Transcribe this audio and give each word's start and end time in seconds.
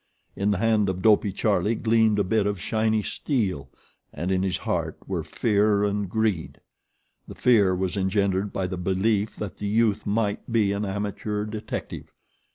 In 0.35 0.49
the 0.49 0.57
hand 0.57 0.89
of 0.89 1.03
Dopey 1.03 1.31
Charlie 1.31 1.75
gleamed 1.75 2.17
a 2.17 2.23
bit 2.23 2.47
of 2.47 2.59
shiny 2.59 3.03
steel 3.03 3.69
and 4.11 4.31
in 4.31 4.41
his 4.41 4.57
heart 4.57 4.97
were 5.05 5.21
fear 5.23 5.83
and 5.83 6.09
greed. 6.09 6.59
The 7.27 7.35
fear 7.35 7.75
was 7.75 7.95
engendered 7.95 8.51
by 8.51 8.65
the 8.65 8.77
belief 8.77 9.35
that 9.35 9.57
the 9.57 9.67
youth 9.67 10.07
might 10.07 10.51
be 10.51 10.71
an 10.71 10.85
amateur 10.85 11.45
detective. 11.45 12.09